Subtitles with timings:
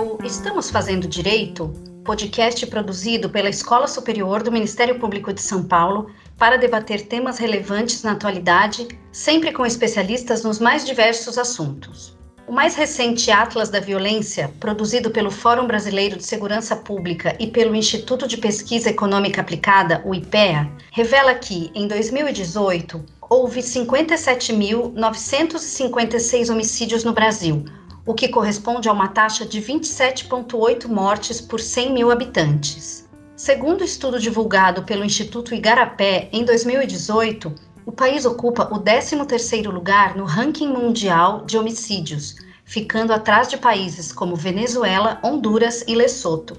[0.00, 1.68] o Estamos Fazendo Direito,
[2.04, 8.02] podcast produzido pela Escola Superior do Ministério Público de São Paulo para debater temas relevantes
[8.02, 12.18] na atualidade, sempre com especialistas nos mais diversos assuntos.
[12.48, 17.74] O mais recente Atlas da Violência, produzido pelo Fórum Brasileiro de Segurança Pública e pelo
[17.74, 27.12] Instituto de Pesquisa Econômica Aplicada, o IPEA, revela que, em 2018, houve 57.956 homicídios no
[27.12, 27.66] Brasil,
[28.06, 33.08] o que corresponde a uma taxa de 27,8 mortes por 100 mil habitantes.
[33.36, 37.54] Segundo o estudo divulgado pelo Instituto Igarapé em 2018,
[37.86, 44.12] o país ocupa o 13º lugar no ranking mundial de homicídios, ficando atrás de países
[44.12, 46.56] como Venezuela, Honduras e Lesoto.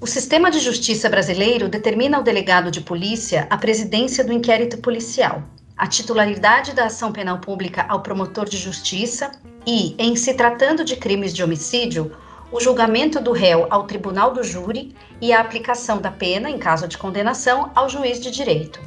[0.00, 5.42] O sistema de justiça brasileiro determina ao delegado de polícia a presidência do inquérito policial
[5.82, 9.32] a titularidade da ação penal pública ao promotor de justiça
[9.66, 12.12] e, em se tratando de crimes de homicídio,
[12.50, 16.86] o julgamento do réu ao tribunal do júri e a aplicação da pena, em caso
[16.86, 18.78] de condenação, ao juiz de direito.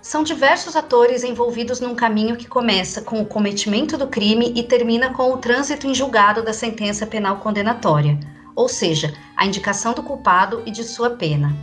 [0.00, 5.12] São diversos atores envolvidos num caminho que começa com o cometimento do crime e termina
[5.12, 8.18] com o trânsito em julgado da sentença penal condenatória,
[8.54, 11.54] ou seja, a indicação do culpado e de sua pena.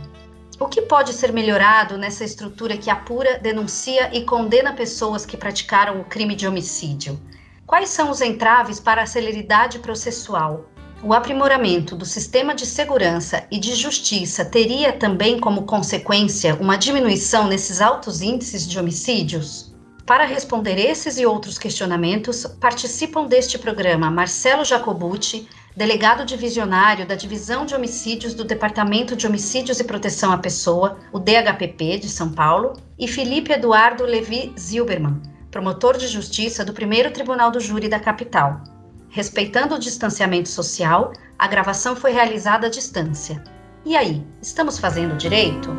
[0.60, 6.00] O que pode ser melhorado nessa estrutura que apura, denuncia e condena pessoas que praticaram
[6.00, 7.18] o crime de homicídio?
[7.66, 10.66] Quais são os entraves para a celeridade processual?
[11.02, 17.48] O aprimoramento do sistema de segurança e de justiça teria também como consequência uma diminuição
[17.48, 19.74] nesses altos índices de homicídios?
[20.06, 27.66] Para responder esses e outros questionamentos, participam deste programa Marcelo Jacobucci, delegado divisionário da Divisão
[27.66, 32.74] de Homicídios do Departamento de Homicídios e Proteção à Pessoa, o DHPP de São Paulo,
[32.96, 35.20] e Felipe Eduardo Levi Zilberman,
[35.56, 38.60] promotor de justiça do primeiro Tribunal do Júri da capital.
[39.08, 43.42] Respeitando o distanciamento social, a gravação foi realizada à distância.
[43.82, 45.70] E aí, estamos fazendo direito?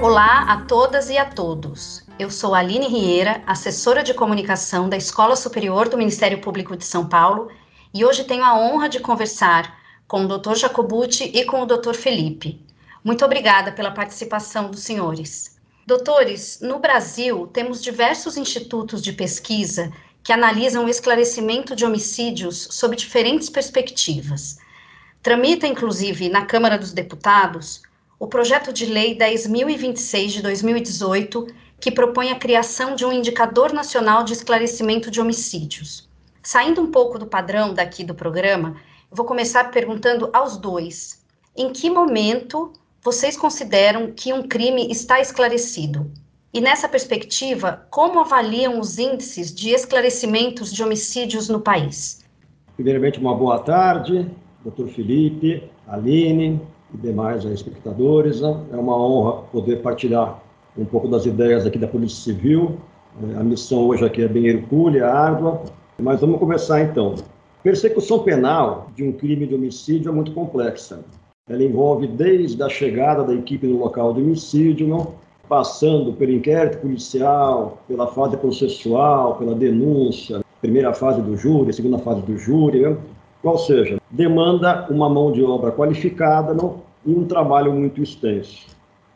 [0.00, 2.06] Olá a todas e a todos.
[2.20, 7.08] Eu sou Aline Rieira, assessora de comunicação da Escola Superior do Ministério Público de São
[7.08, 7.50] Paulo,
[7.92, 9.76] e hoje tenho a honra de conversar
[10.06, 10.54] com o Dr.
[10.54, 11.94] Jacobucci e com o Dr.
[11.94, 12.64] Felipe.
[13.06, 15.56] Muito obrigada pela participação dos senhores.
[15.86, 19.92] Doutores, no Brasil temos diversos institutos de pesquisa
[20.24, 24.58] que analisam o esclarecimento de homicídios sob diferentes perspectivas.
[25.22, 27.80] Tramita, inclusive, na Câmara dos Deputados
[28.18, 31.46] o projeto de lei 10.026 de 2018
[31.78, 36.08] que propõe a criação de um indicador nacional de esclarecimento de homicídios.
[36.42, 38.74] Saindo um pouco do padrão daqui do programa,
[39.08, 41.24] vou começar perguntando aos dois:
[41.56, 42.72] em que momento
[43.06, 46.10] vocês consideram que um crime está esclarecido?
[46.52, 52.24] E nessa perspectiva, como avaliam os índices de esclarecimentos de homicídios no país?
[52.74, 54.28] Primeiramente, uma boa tarde,
[54.64, 56.60] doutor Felipe, Aline
[56.92, 58.42] e demais espectadores.
[58.42, 60.42] É uma honra poder partilhar
[60.76, 62.76] um pouco das ideias aqui da Polícia Civil.
[63.22, 65.62] É, a missão hoje aqui é bem hercúlea, árdua,
[65.96, 67.14] mas vamos começar então.
[67.62, 71.04] Persecução penal de um crime de homicídio é muito complexa.
[71.48, 75.14] Ela envolve desde a chegada da equipe no local do homicídio, não?
[75.48, 82.20] passando pelo inquérito policial, pela fase processual, pela denúncia, primeira fase do júri, segunda fase
[82.22, 82.98] do júri, não?
[83.44, 86.82] ou seja, demanda uma mão de obra qualificada não?
[87.04, 88.66] e um trabalho muito extenso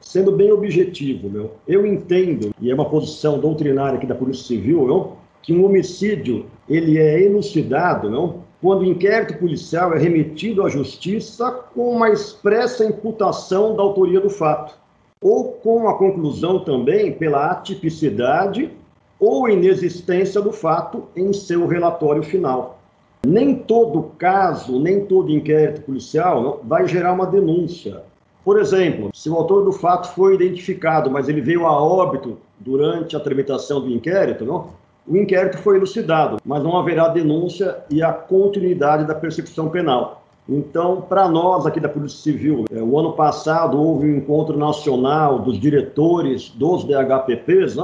[0.00, 4.84] sendo bem objetivo, meu, eu entendo, e é uma posição doutrinária aqui da Polícia Civil,
[4.84, 10.68] meu, que um homicídio ele é elucidado meu, quando o inquérito policial é remetido à
[10.68, 14.74] justiça com uma expressa imputação da autoria do fato,
[15.20, 18.70] ou com a conclusão também pela atipicidade
[19.18, 22.78] ou inexistência do fato em seu relatório final.
[23.26, 28.02] Nem todo caso, nem todo inquérito policial vai gerar uma denúncia.
[28.42, 33.14] Por exemplo, se o autor do fato foi identificado, mas ele veio a óbito durante
[33.14, 34.70] a tramitação do inquérito, não?
[35.06, 40.22] O inquérito foi elucidado, mas não haverá denúncia e a continuidade da persecução penal.
[40.48, 45.38] Então, para nós aqui da Polícia Civil, é, o ano passado houve um encontro nacional
[45.38, 47.76] dos diretores dos DHPPs,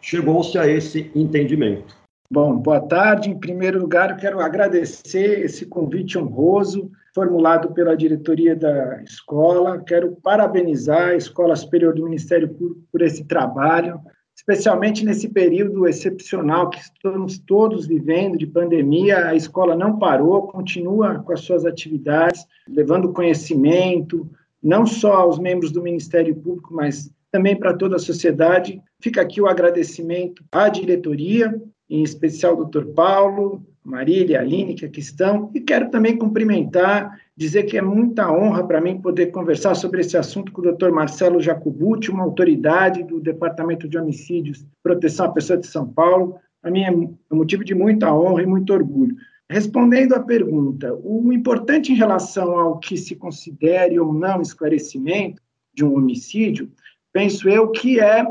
[0.00, 1.96] chegou-se a esse entendimento.
[2.30, 3.30] Bom, boa tarde.
[3.30, 9.78] Em primeiro lugar, eu quero agradecer esse convite honroso formulado pela diretoria da escola.
[9.78, 14.00] Quero parabenizar a Escola Superior do Ministério Público por esse trabalho,
[14.36, 19.28] especialmente nesse período excepcional que estamos todos vivendo de pandemia.
[19.28, 24.28] A escola não parou, continua com as suas atividades, levando conhecimento,
[24.62, 28.80] não só aos membros do Ministério Público, mas também para toda a sociedade.
[29.00, 31.54] Fica aqui o agradecimento à diretoria
[31.88, 32.86] em especial o Dr.
[32.94, 38.66] Paulo, Marília, Aline, que aqui estão, e quero também cumprimentar, dizer que é muita honra
[38.66, 40.90] para mim poder conversar sobre esse assunto com o Dr.
[40.90, 46.36] Marcelo Jacobucci, uma autoridade do Departamento de Homicídios Proteção à Pessoa de São Paulo.
[46.62, 49.16] Para mim é motivo de muita honra e muito orgulho.
[49.50, 55.42] Respondendo à pergunta, o importante em relação ao que se considere ou não esclarecimento
[55.74, 56.70] de um homicídio,
[57.12, 58.24] penso eu que é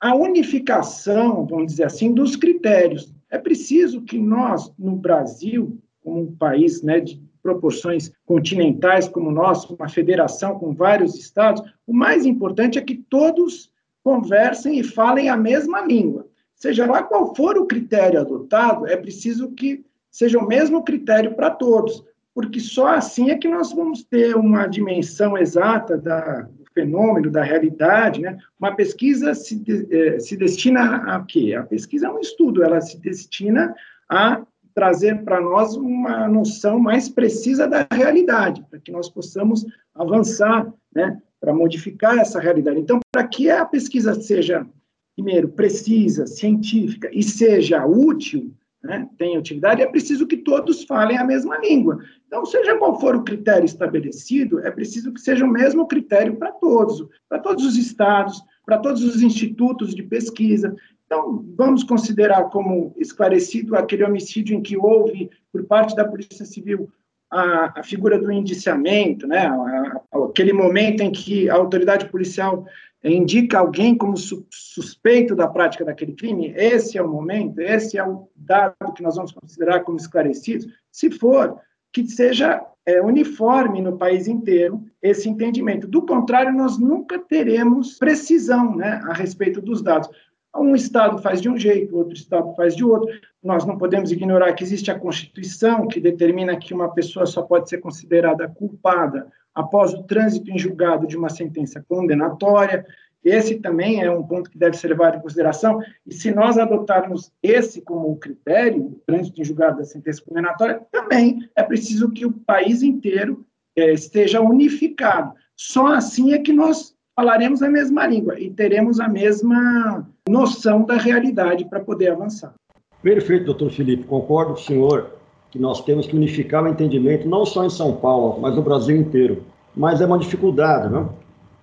[0.00, 3.13] a unificação, vamos dizer assim, dos critérios.
[3.34, 9.32] É preciso que nós, no Brasil, como um país né, de proporções continentais como o
[9.32, 13.72] nosso, uma federação com vários estados, o mais importante é que todos
[14.04, 16.28] conversem e falem a mesma língua.
[16.54, 21.50] Seja lá qual for o critério adotado, é preciso que seja o mesmo critério para
[21.50, 27.42] todos, porque só assim é que nós vamos ter uma dimensão exata da, fenômeno, da
[27.42, 28.20] realidade.
[28.20, 28.36] Né?
[28.58, 31.54] Uma pesquisa se, eh, se destina a quê?
[31.54, 33.74] A pesquisa é um estudo, ela se destina
[34.08, 34.42] a
[34.74, 41.22] trazer para nós uma noção mais precisa da realidade, para que nós possamos avançar, né,
[41.40, 42.80] para modificar essa realidade.
[42.80, 44.66] Então, para que a pesquisa seja,
[45.14, 48.52] primeiro, precisa, científica e seja útil,
[48.84, 51.98] né, tem utilidade, é preciso que todos falem a mesma língua.
[52.26, 56.52] Então, seja qual for o critério estabelecido, é preciso que seja o mesmo critério para
[56.52, 60.76] todos, para todos os estados, para todos os institutos de pesquisa.
[61.06, 66.90] Então, vamos considerar como esclarecido aquele homicídio em que houve, por parte da Polícia Civil,
[67.30, 72.66] a, a figura do indiciamento, né, a, a, aquele momento em que a autoridade policial
[73.12, 78.06] indica alguém como su suspeito da prática daquele crime, esse é o momento, esse é
[78.06, 80.66] o dado que nós vamos considerar como esclarecido.
[80.90, 81.60] Se for,
[81.92, 85.86] que seja é, uniforme no país inteiro esse entendimento.
[85.86, 90.08] Do contrário, nós nunca teremos precisão né, a respeito dos dados.
[90.56, 93.08] Um Estado faz de um jeito, outro Estado faz de outro.
[93.42, 97.68] Nós não podemos ignorar que existe a Constituição, que determina que uma pessoa só pode
[97.68, 102.84] ser considerada culpada após o trânsito em julgado de uma sentença condenatória.
[103.24, 105.80] Esse também é um ponto que deve ser levado em consideração.
[106.06, 111.48] E se nós adotarmos esse como critério, o trânsito em julgado da sentença condenatória, também
[111.56, 113.46] é preciso que o país inteiro
[113.76, 115.34] é, esteja unificado.
[115.56, 120.96] Só assim é que nós falaremos a mesma língua e teremos a mesma noção da
[120.96, 122.54] realidade para poder avançar.
[123.02, 124.04] Perfeito, doutor Felipe.
[124.04, 125.12] Concordo com o senhor
[125.54, 128.96] que nós temos que unificar o entendimento, não só em São Paulo, mas no Brasil
[128.96, 129.44] inteiro.
[129.76, 131.10] Mas é uma dificuldade, não?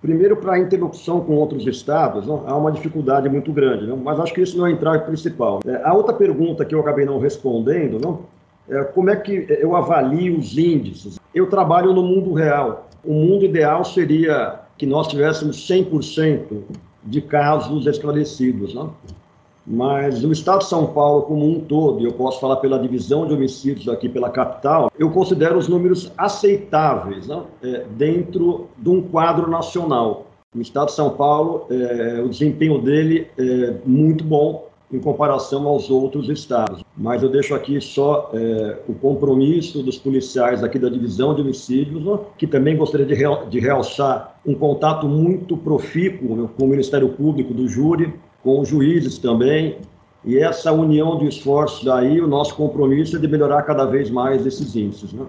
[0.00, 2.42] Primeiro, para a interlocução com outros estados, não?
[2.46, 3.98] há uma dificuldade muito grande, não?
[3.98, 5.60] mas acho que isso não é o entrave principal.
[5.66, 8.20] É, a outra pergunta que eu acabei não respondendo, não?
[8.66, 11.20] É, como é que eu avalio os índices?
[11.34, 12.88] Eu trabalho no mundo real.
[13.04, 16.62] O mundo ideal seria que nós tivéssemos 100%
[17.04, 18.94] de casos esclarecidos, não?
[19.66, 23.26] Mas no estado de São Paulo como um todo, e eu posso falar pela divisão
[23.26, 27.28] de homicídios aqui pela capital, eu considero os números aceitáveis
[27.62, 30.26] é, dentro de um quadro nacional.
[30.54, 35.90] No estado de São Paulo, é, o desempenho dele é muito bom em comparação aos
[35.90, 36.84] outros estados.
[36.96, 42.20] Mas eu deixo aqui só é, o compromisso dos policiais aqui da divisão de homicídios,
[42.36, 47.08] que também gostaria de, real, de realçar um contato muito profícuo né, com o Ministério
[47.08, 49.78] Público do júri, com os juízes também,
[50.24, 54.46] e essa união de esforços aí, o nosso compromisso é de melhorar cada vez mais
[54.46, 55.12] esses índices.
[55.12, 55.26] Né?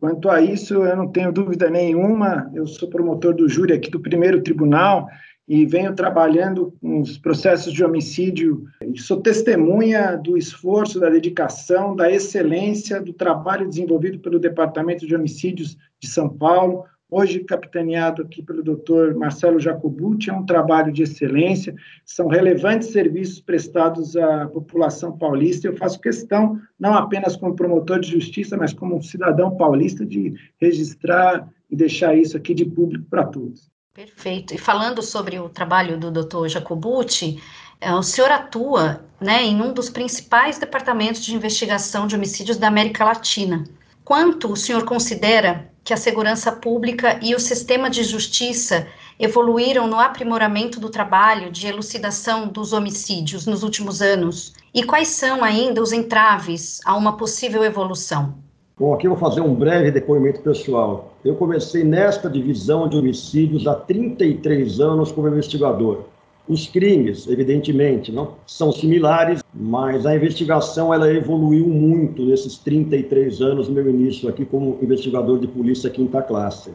[0.00, 4.00] Quanto a isso, eu não tenho dúvida nenhuma, eu sou promotor do júri aqui do
[4.00, 5.06] primeiro tribunal,
[5.48, 8.64] e venho trabalhando com os processos de homicídio
[8.96, 15.76] sou testemunha do esforço, da dedicação, da excelência do trabalho desenvolvido pelo Departamento de Homicídios
[16.00, 19.14] de São Paulo, hoje capitaneado aqui pelo Dr.
[19.14, 21.74] Marcelo Jacobucci, é um trabalho de excelência,
[22.06, 25.68] são relevantes serviços prestados à população paulista.
[25.68, 31.46] Eu faço questão, não apenas como promotor de justiça, mas como cidadão paulista, de registrar
[31.70, 33.70] e deixar isso aqui de público para todos.
[33.92, 34.54] Perfeito.
[34.54, 36.48] E falando sobre o trabalho do Dr.
[36.48, 37.38] Jacobucci,
[37.78, 42.68] é, o senhor atua né, em um dos principais departamentos de investigação de homicídios da
[42.68, 43.64] América Latina.
[44.02, 48.86] Quanto o senhor considera que a segurança pública e o sistema de justiça
[49.18, 54.54] evoluíram no aprimoramento do trabalho de elucidação dos homicídios nos últimos anos?
[54.74, 58.34] E quais são ainda os entraves a uma possível evolução?
[58.78, 61.14] Bom, aqui eu vou fazer um breve depoimento pessoal.
[61.24, 66.04] Eu comecei nesta divisão de homicídios há 33 anos como investigador.
[66.48, 73.68] Os crimes, evidentemente, não são similares, mas a investigação ela evoluiu muito nesses 33 anos,
[73.68, 76.72] meu início aqui como investigador de polícia quinta classe.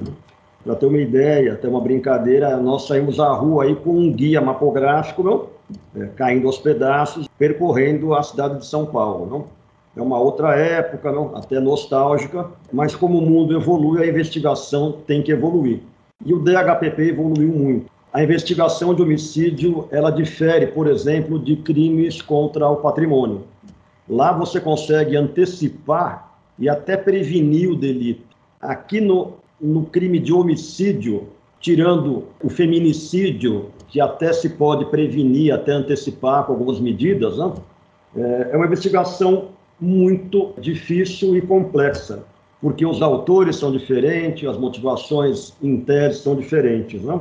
[0.63, 4.39] Para ter uma ideia, ter uma brincadeira, nós saímos à rua aí com um guia
[4.39, 5.47] mapográfico, não?
[5.95, 9.25] É, caindo aos pedaços, percorrendo a cidade de São Paulo.
[9.25, 9.45] Não?
[9.97, 11.35] É uma outra época, não?
[11.35, 15.81] até nostálgica, mas como o mundo evolui, a investigação tem que evoluir.
[16.25, 17.96] E o DHPP evoluiu muito.
[18.13, 23.43] A investigação de homicídio, ela difere, por exemplo, de crimes contra o patrimônio.
[24.07, 28.23] Lá você consegue antecipar e até prevenir o delito.
[28.59, 31.27] Aqui no, no crime de homicídio,
[31.59, 37.53] tirando o feminicídio, que até se pode prevenir, até antecipar com algumas medidas, né?
[38.51, 39.49] é uma investigação
[39.79, 42.23] muito difícil e complexa,
[42.61, 47.01] porque os autores são diferentes, as motivações internas são diferentes.
[47.01, 47.19] Né?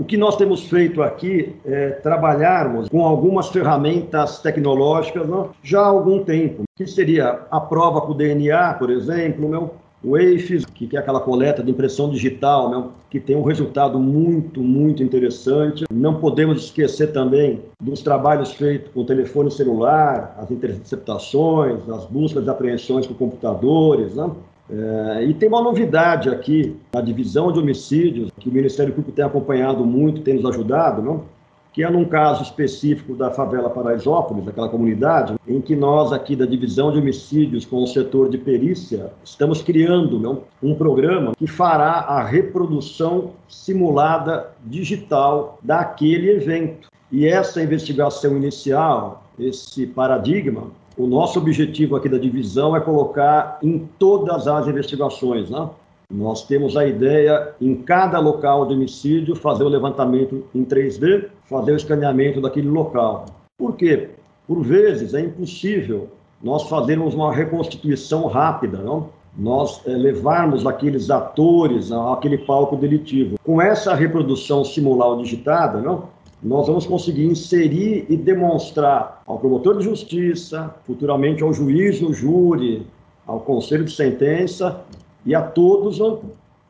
[0.00, 5.88] O que nós temos feito aqui é trabalharmos com algumas ferramentas tecnológicas né, já há
[5.88, 10.96] algum tempo, que seria a prova com o DNA, por exemplo, meu, o EIFES, que
[10.96, 15.84] é aquela coleta de impressão digital, né, que tem um resultado muito, muito interessante.
[15.92, 22.46] Não podemos esquecer também dos trabalhos feitos com o telefone celular, as interceptações, as buscas
[22.46, 24.14] e apreensões com computadores.
[24.14, 24.30] Né?
[24.72, 29.24] É, e tem uma novidade aqui na divisão de homicídios, que o Ministério Público tem
[29.24, 31.24] acompanhado muito, tem nos ajudado, não?
[31.72, 36.44] que é num caso específico da favela Paraisópolis, daquela comunidade, em que nós aqui da
[36.44, 42.00] divisão de homicídios com o setor de perícia estamos criando não, um programa que fará
[42.00, 46.88] a reprodução simulada digital daquele evento.
[47.12, 53.88] E essa investigação inicial, esse paradigma, o nosso objetivo aqui da divisão é colocar em
[53.98, 55.68] todas as investigações, né?
[56.12, 61.72] Nós temos a ideia, em cada local de homicídio, fazer o levantamento em 3D, fazer
[61.72, 63.26] o escaneamento daquele local.
[63.56, 64.10] Por quê?
[64.46, 66.08] Por vezes é impossível
[66.42, 69.10] nós fazermos uma reconstituição rápida, não?
[69.36, 73.36] nós é, levarmos aqueles atores àquele palco delitivo.
[73.44, 76.08] Com essa reprodução simular digitada, não?
[76.42, 82.86] Nós vamos conseguir inserir e demonstrar ao promotor de justiça, futuramente ao juiz no júri,
[83.26, 84.82] ao conselho de sentença,
[85.24, 86.00] e a todos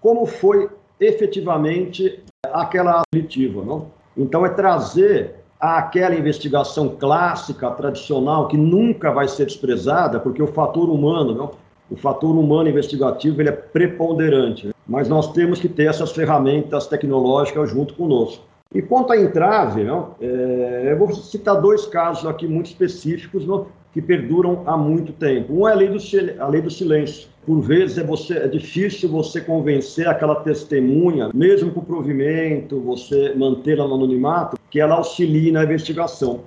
[0.01, 2.21] como foi efetivamente
[2.53, 3.65] aquela delitiva.
[3.65, 3.87] Não?
[4.17, 10.89] Então, é trazer aquela investigação clássica, tradicional, que nunca vai ser desprezada, porque o fator
[10.89, 11.51] humano, não?
[11.91, 14.71] o fator humano investigativo ele é preponderante.
[14.87, 18.50] Mas nós temos que ter essas ferramentas tecnológicas junto conosco.
[18.73, 23.67] E quanto à entrave, não, é, eu vou citar dois casos aqui muito específicos não,
[23.93, 25.53] que perduram há muito tempo.
[25.53, 25.99] Um é a lei do,
[26.39, 27.29] a lei do silêncio.
[27.45, 33.89] Por vezes é, você, é difícil você convencer aquela testemunha, mesmo com provimento, você mantê-la
[33.89, 36.43] no anonimato, que ela auxilie na investigação.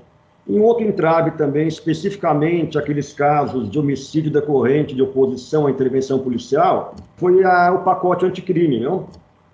[0.47, 6.95] Em outro entrave também, especificamente aqueles casos de homicídio decorrente de oposição à intervenção policial,
[7.17, 9.07] foi a, o pacote anticrime, não?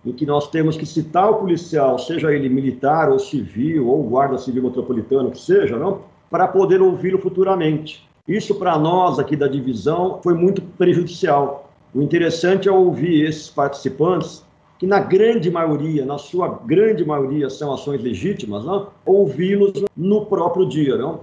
[0.06, 4.38] Em que nós temos que citar o policial, seja ele militar ou civil, ou guarda
[4.38, 6.01] civil metropolitano, que seja, não?
[6.29, 8.08] para poder ouvi-lo futuramente.
[8.27, 11.70] Isso, para nós aqui da divisão, foi muito prejudicial.
[11.94, 14.46] O interessante é ouvir esses participantes,
[14.77, 18.63] que na grande maioria, na sua grande maioria, são ações legítimas,
[19.06, 20.96] ouvi-los no próprio dia.
[20.96, 21.20] Não?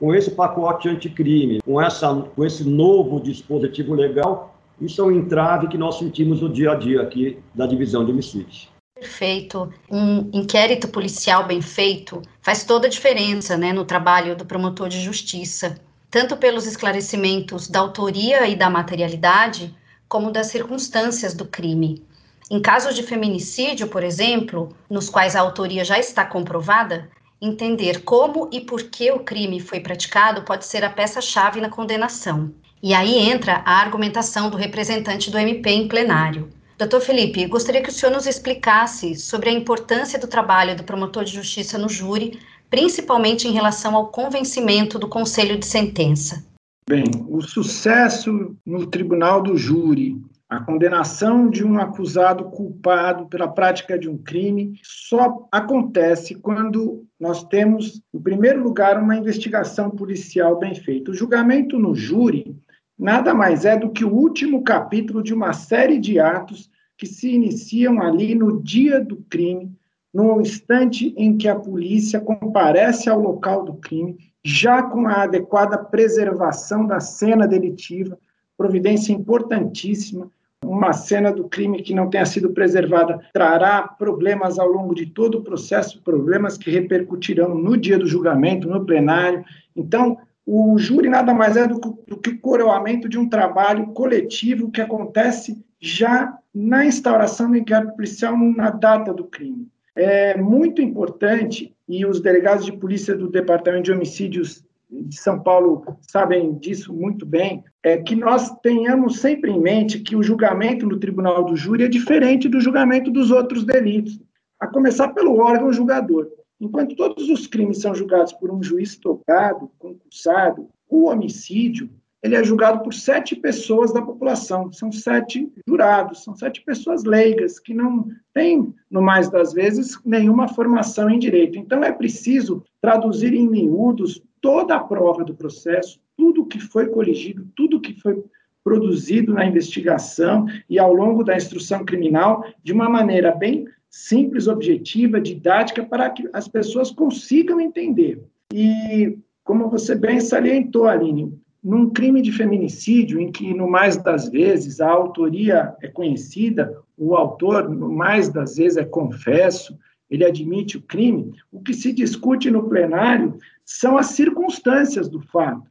[0.00, 5.68] Com esse pacote anticrime, com, essa, com esse novo dispositivo legal, isso é um entrave
[5.68, 8.68] que nós sentimos no dia a dia aqui da divisão de homicídios.
[8.94, 9.72] Perfeito.
[9.90, 15.00] Um inquérito policial bem feito faz toda a diferença né, no trabalho do promotor de
[15.00, 15.78] justiça,
[16.10, 19.74] tanto pelos esclarecimentos da autoria e da materialidade,
[20.08, 22.02] como das circunstâncias do crime.
[22.50, 28.48] Em casos de feminicídio, por exemplo, nos quais a autoria já está comprovada, entender como
[28.52, 32.54] e por que o crime foi praticado pode ser a peça-chave na condenação.
[32.82, 36.50] E aí entra a argumentação do representante do MP em plenário.
[36.78, 41.24] Doutor Felipe, gostaria que o senhor nos explicasse sobre a importância do trabalho do promotor
[41.24, 46.44] de justiça no júri, principalmente em relação ao convencimento do conselho de sentença.
[46.88, 53.98] Bem, o sucesso no tribunal do júri, a condenação de um acusado culpado pela prática
[53.98, 60.74] de um crime, só acontece quando nós temos, em primeiro lugar, uma investigação policial bem
[60.74, 61.10] feita.
[61.10, 62.54] O julgamento no júri
[62.98, 67.30] nada mais é do que o último capítulo de uma série de atos que se
[67.30, 69.70] iniciam ali no dia do crime,
[70.12, 75.76] no instante em que a polícia comparece ao local do crime, já com a adequada
[75.76, 78.18] preservação da cena delitiva,
[78.56, 80.30] providência importantíssima.
[80.64, 85.38] Uma cena do crime que não tenha sido preservada trará problemas ao longo de todo
[85.38, 89.44] o processo, problemas que repercutirão no dia do julgamento, no plenário.
[89.76, 93.88] Então, o júri nada mais é do que, do que o coroamento de um trabalho
[93.88, 99.68] coletivo que acontece já na instauração do inquérito policial na data do crime.
[99.94, 105.84] É muito importante, e os delegados de polícia do Departamento de Homicídios de São Paulo
[106.00, 110.98] sabem disso muito bem, é que nós tenhamos sempre em mente que o julgamento no
[110.98, 114.20] tribunal do júri é diferente do julgamento dos outros delitos,
[114.60, 116.28] a começar pelo órgão julgador.
[116.60, 121.90] Enquanto todos os crimes são julgados por um juiz tocado, concursado, o homicídio
[122.26, 127.60] ele é julgado por sete pessoas da população, são sete jurados, são sete pessoas leigas,
[127.60, 131.56] que não têm, no mais das vezes, nenhuma formação em direito.
[131.56, 137.46] Então, é preciso traduzir em miúdos toda a prova do processo, tudo que foi coligido,
[137.54, 138.24] tudo que foi
[138.64, 145.18] produzido na investigação e ao longo da instrução criminal, de uma maneira bem simples, objetiva,
[145.18, 148.22] didática, para que as pessoas consigam entender.
[148.52, 151.32] E, como você bem salientou, Aline,
[151.64, 157.16] num crime de feminicídio, em que, no mais das vezes, a autoria é conhecida, o
[157.16, 159.76] autor, no mais das vezes, é confesso,
[160.10, 165.68] ele admite o crime, o que se discute no plenário são as circunstâncias do fato.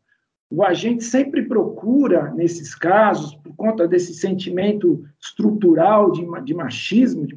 [0.49, 7.35] O agente sempre procura, nesses casos, por conta desse sentimento estrutural de, de machismo, de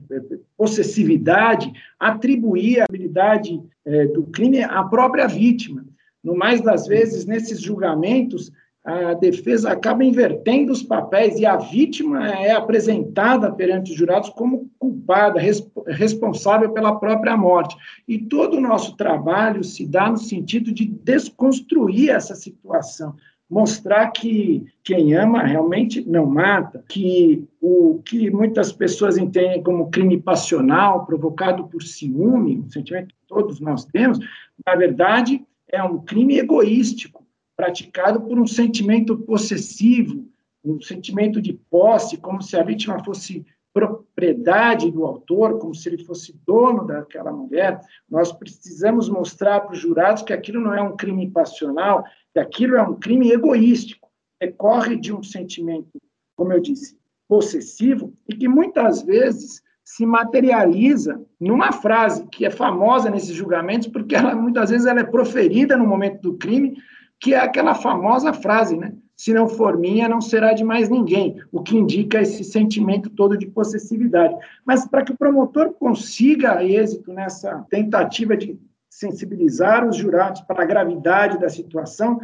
[0.56, 5.86] possessividade, atribuir a habilidade é, do crime à própria vítima.
[6.22, 8.52] No mais das vezes, nesses julgamentos,
[8.88, 14.70] a defesa acaba invertendo os papéis e a vítima é apresentada perante os jurados como
[14.78, 15.38] culpada,
[15.86, 17.76] responsável pela própria morte.
[18.08, 23.14] E todo o nosso trabalho se dá no sentido de desconstruir essa situação,
[23.50, 30.18] mostrar que quem ama realmente não mata, que o que muitas pessoas entendem como crime
[30.18, 34.18] passional, provocado por ciúme, um sentimento que todos nós temos,
[34.66, 37.27] na verdade, é um crime egoístico,
[37.58, 40.24] praticado por um sentimento possessivo,
[40.64, 46.04] um sentimento de posse, como se a vítima fosse propriedade do autor, como se ele
[46.04, 47.80] fosse dono daquela mulher.
[48.08, 52.76] Nós precisamos mostrar para os jurados que aquilo não é um crime passional, que aquilo
[52.76, 54.08] é um crime egoístico,
[54.40, 55.90] decorre de um sentimento,
[56.36, 56.96] como eu disse,
[57.28, 64.14] possessivo e que muitas vezes se materializa numa frase que é famosa nesses julgamentos, porque
[64.14, 66.76] ela muitas vezes ela é proferida no momento do crime,
[67.20, 68.94] que é aquela famosa frase, né?
[69.16, 73.36] Se não for minha, não será de mais ninguém, o que indica esse sentimento todo
[73.36, 74.36] de possessividade.
[74.64, 78.56] Mas para que o promotor consiga êxito nessa tentativa de
[78.88, 82.20] sensibilizar os jurados para a gravidade da situação,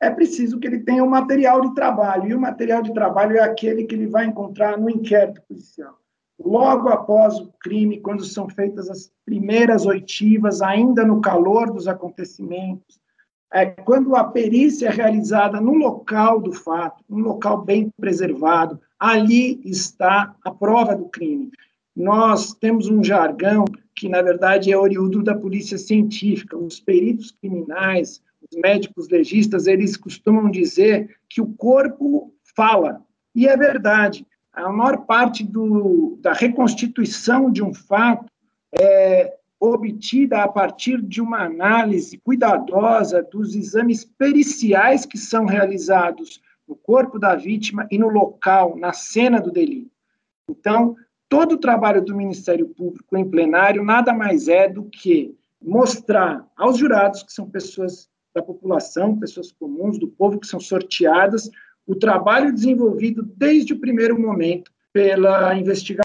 [0.00, 3.40] é preciso que ele tenha um material de trabalho, e o material de trabalho é
[3.40, 5.98] aquele que ele vai encontrar no inquérito policial
[6.38, 13.00] logo após o crime, quando são feitas as primeiras oitivas, ainda no calor dos acontecimentos,
[13.52, 19.60] é, quando a perícia é realizada no local do fato, um local bem preservado, ali
[19.64, 21.50] está a prova do crime.
[21.94, 26.56] Nós temos um jargão que, na verdade, é oriundo da polícia científica.
[26.56, 33.02] Os peritos criminais, os médicos legistas, eles costumam dizer que o corpo fala.
[33.34, 38.26] E é verdade a maior parte do, da reconstituição de um fato
[38.72, 39.34] é
[39.72, 47.18] obtida a partir de uma análise cuidadosa dos exames periciais que são realizados no corpo
[47.18, 49.90] da vítima e no local, na cena do delito.
[50.48, 50.96] Então,
[51.28, 56.78] todo o trabalho do Ministério Público em plenário nada mais é do que mostrar aos
[56.78, 61.48] jurados, que são pessoas da população, pessoas comuns, do povo, que são sorteadas,
[61.86, 66.04] o trabalho desenvolvido desde o primeiro momento pela investigação.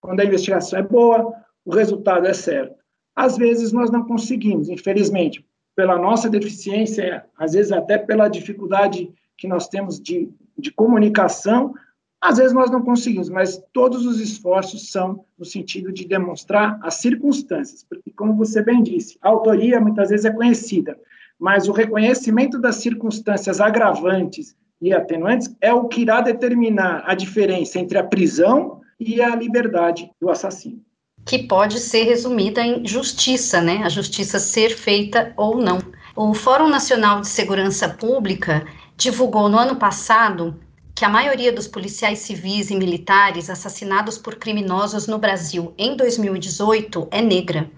[0.00, 1.34] Quando a investigação é boa,
[1.66, 2.76] o resultado é certo.
[3.14, 9.48] Às vezes nós não conseguimos, infelizmente, pela nossa deficiência, às vezes até pela dificuldade que
[9.48, 11.74] nós temos de, de comunicação,
[12.20, 16.94] às vezes nós não conseguimos, mas todos os esforços são no sentido de demonstrar as
[16.94, 20.98] circunstâncias, porque, como você bem disse, a autoria muitas vezes é conhecida,
[21.38, 27.78] mas o reconhecimento das circunstâncias agravantes e atenuantes é o que irá determinar a diferença
[27.78, 30.80] entre a prisão e a liberdade do assassino.
[31.26, 33.82] Que pode ser resumida em justiça, né?
[33.84, 35.80] A justiça ser feita ou não.
[36.14, 38.64] O Fórum Nacional de Segurança Pública
[38.96, 40.56] divulgou no ano passado
[40.94, 47.08] que a maioria dos policiais civis e militares assassinados por criminosos no Brasil em 2018
[47.10, 47.68] é negra.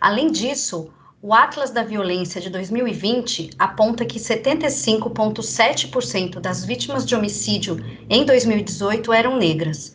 [0.00, 0.90] Além disso,
[1.22, 7.76] o Atlas da Violência de 2020 aponta que 75,7% das vítimas de homicídio
[8.08, 9.94] em 2018 eram negras.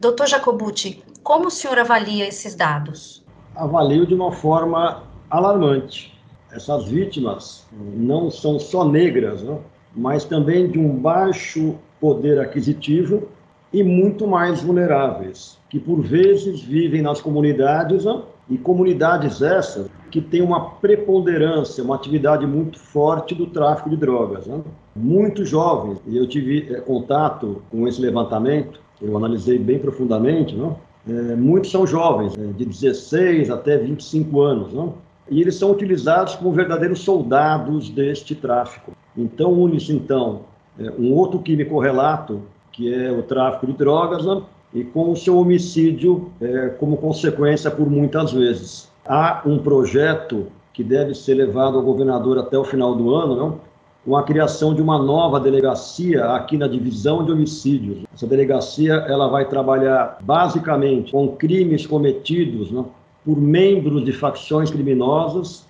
[0.00, 3.24] Doutor Jacobucci, como o senhor avalia esses dados?
[3.56, 6.12] Avalio de uma forma alarmante.
[6.52, 9.62] Essas vítimas não são só negras, não?
[9.96, 13.28] mas também de um baixo poder aquisitivo
[13.72, 18.04] e muito mais vulneráveis, que por vezes vivem nas comunidades
[18.48, 24.46] e comunidades essas que têm uma preponderância, uma atividade muito forte do tráfico de drogas.
[24.46, 24.60] Né?
[24.94, 30.76] Muito jovens, e eu tive é, contato com esse levantamento, eu analisei bem profundamente, não?
[31.08, 34.94] É, muitos são jovens, é, de 16 até 25 anos, não?
[35.28, 38.92] e eles são utilizados como verdadeiros soldados deste tráfico.
[39.16, 40.40] Então, une-se, então,
[40.78, 44.46] é, um outro crime correlato, que é o tráfico de drogas, não?
[44.72, 48.90] e com o seu homicídio é, como consequência por muitas vezes.
[49.06, 53.60] Há um projeto que deve ser levado ao governador até o final do ano, não?
[54.04, 58.04] Com a criação de uma nova delegacia aqui na divisão de homicídios.
[58.12, 62.88] Essa delegacia ela vai trabalhar basicamente com crimes cometidos não?
[63.24, 65.66] por membros de facções criminosas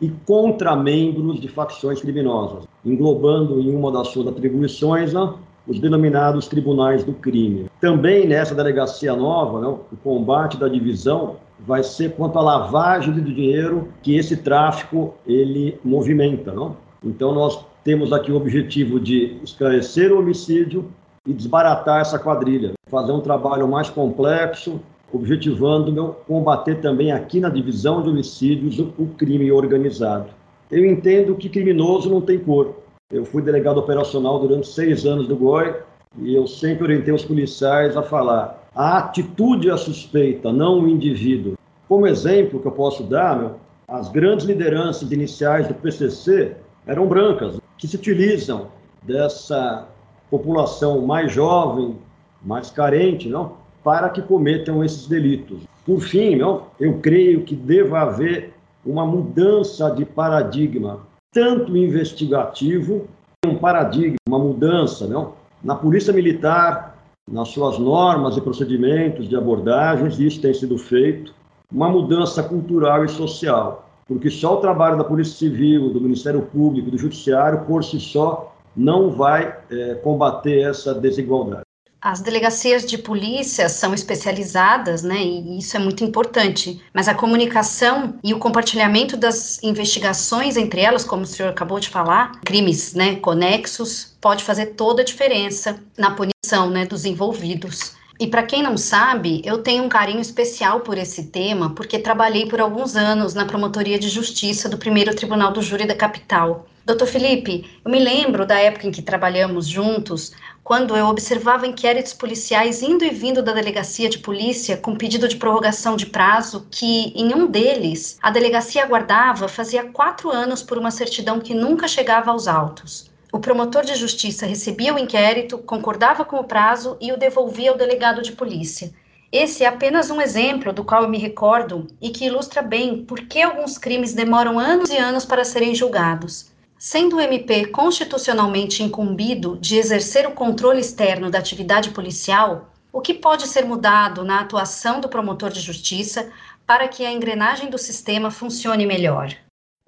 [0.00, 5.38] e contra membros de facções criminosas, englobando em uma das suas atribuições não?
[5.66, 7.66] os denominados tribunais do crime.
[7.80, 13.20] Também nessa delegacia nova, né, o combate da divisão vai ser quanto à lavagem de
[13.20, 16.76] dinheiro que esse tráfico ele movimenta, não?
[17.02, 20.90] Então nós temos aqui o objetivo de esclarecer o homicídio
[21.26, 24.80] e desbaratar essa quadrilha, fazer um trabalho mais complexo,
[25.12, 30.30] objetivando combater também aqui na divisão de homicídios o, o crime organizado.
[30.70, 32.74] Eu entendo que criminoso não tem cor.
[33.12, 35.76] Eu fui delegado operacional durante seis anos do GOI
[36.18, 41.56] e eu sempre orientei os policiais a falar a atitude é suspeita, não o indivíduo.
[41.88, 43.52] Como exemplo que eu posso dar, meu,
[43.86, 48.68] as grandes lideranças iniciais do PCC eram brancas, que se utilizam
[49.02, 49.86] dessa
[50.30, 51.96] população mais jovem,
[52.42, 55.62] mais carente, não, para que cometam esses delitos.
[55.84, 61.00] Por fim, não, eu creio que deva haver uma mudança de paradigma
[61.32, 63.08] tanto investigativo,
[63.44, 65.32] um paradigma, uma mudança, não?
[65.62, 66.96] Na polícia militar,
[67.28, 71.34] nas suas normas e procedimentos de abordagens, isso tem sido feito,
[71.72, 76.90] uma mudança cultural e social, porque só o trabalho da Polícia Civil, do Ministério Público,
[76.90, 81.64] do Judiciário, por si só, não vai é, combater essa desigualdade.
[82.04, 88.18] As delegacias de polícia são especializadas, né, e isso é muito importante, mas a comunicação
[88.22, 93.16] e o compartilhamento das investigações entre elas, como o senhor acabou de falar, crimes, né,
[93.16, 97.94] conexos, pode fazer toda a diferença na punição, né, dos envolvidos.
[98.20, 102.46] E para quem não sabe, eu tenho um carinho especial por esse tema, porque trabalhei
[102.46, 106.64] por alguns anos na Promotoria de Justiça do Primeiro Tribunal do Júri da Capital.
[106.86, 112.12] Doutor Felipe, eu me lembro da época em que trabalhamos juntos, quando eu observava inquéritos
[112.12, 117.12] policiais indo e vindo da delegacia de polícia com pedido de prorrogação de prazo, que
[117.16, 122.30] em um deles a delegacia aguardava fazia quatro anos por uma certidão que nunca chegava
[122.30, 123.10] aos autos.
[123.34, 127.76] O promotor de justiça recebia o inquérito, concordava com o prazo e o devolvia ao
[127.76, 128.94] delegado de polícia.
[129.32, 133.22] Esse é apenas um exemplo do qual eu me recordo e que ilustra bem por
[133.22, 136.52] que alguns crimes demoram anos e anos para serem julgados.
[136.78, 143.12] Sendo o MP constitucionalmente incumbido de exercer o controle externo da atividade policial, o que
[143.12, 146.30] pode ser mudado na atuação do promotor de justiça
[146.64, 149.34] para que a engrenagem do sistema funcione melhor?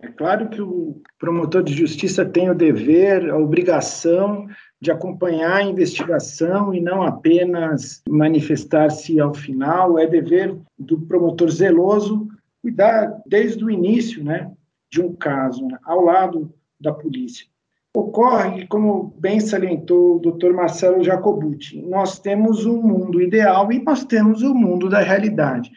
[0.07, 4.47] É claro que o promotor de justiça tem o dever, a obrigação
[4.81, 9.99] de acompanhar a investigação e não apenas manifestar-se ao final.
[9.99, 12.29] É dever do promotor zeloso
[12.63, 14.49] cuidar desde o início né,
[14.89, 17.45] de um caso, né, ao lado da polícia.
[17.93, 20.53] Ocorre, como bem salientou o Dr.
[20.53, 25.73] Marcelo Jacobucci, nós temos um mundo ideal e nós temos o um mundo da realidade.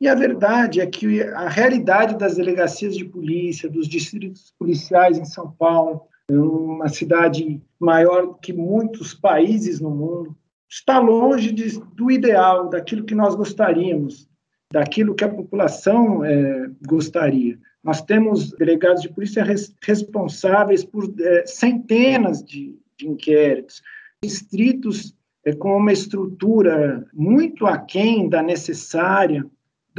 [0.00, 5.26] E a verdade é que a realidade das delegacias de polícia, dos distritos policiais em
[5.26, 10.36] São Paulo, uma cidade maior que muitos países no mundo,
[10.68, 14.28] está longe de, do ideal, daquilo que nós gostaríamos,
[14.72, 17.58] daquilo que a população é, gostaria.
[17.82, 23.82] Nós temos delegados de polícia res, responsáveis por é, centenas de, de, inquéritos,
[24.22, 29.44] distritos é, com uma estrutura muito aquém da necessária,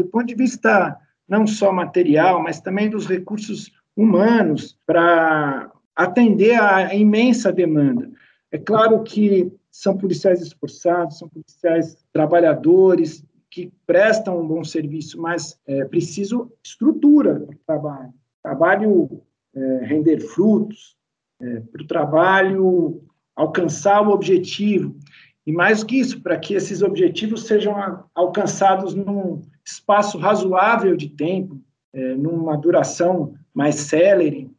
[0.01, 6.93] do ponto de vista não só material, mas também dos recursos humanos para atender à
[6.93, 8.09] imensa demanda.
[8.51, 15.59] É claro que são policiais esforçados, são policiais trabalhadores, que prestam um bom serviço, mas
[15.67, 18.13] é preciso estrutura para o trabalho.
[18.41, 19.21] Trabalho
[19.53, 20.95] é, render frutos,
[21.41, 23.03] é, para o trabalho
[23.35, 24.95] alcançar o objetivo.
[25.45, 31.59] E mais que isso, para que esses objetivos sejam alcançados num espaço razoável de tempo,
[31.93, 34.49] é, numa duração mais célere,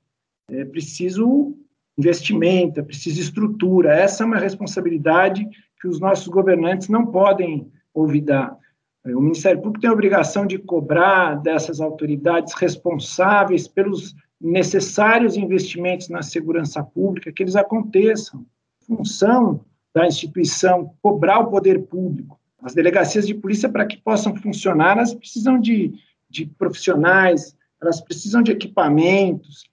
[0.50, 1.56] é preciso
[1.96, 3.94] investimento, é preciso estrutura.
[3.94, 5.48] Essa é uma responsabilidade
[5.80, 8.56] que os nossos governantes não podem olvidar.
[9.04, 16.22] O Ministério Público tem a obrigação de cobrar dessas autoridades responsáveis pelos necessários investimentos na
[16.22, 18.46] segurança pública que eles aconteçam.
[18.86, 22.38] Função da instituição cobrar o poder público.
[22.62, 25.92] As delegacias de polícia, para que possam funcionar, elas precisam de,
[26.30, 29.64] de profissionais, elas precisam de equipamentos.